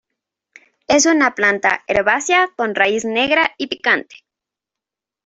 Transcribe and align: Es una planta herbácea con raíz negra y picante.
Es 0.87 1.05
una 1.05 1.35
planta 1.35 1.83
herbácea 1.85 2.47
con 2.57 2.73
raíz 2.73 3.05
negra 3.05 3.51
y 3.59 3.67
picante. 3.67 4.15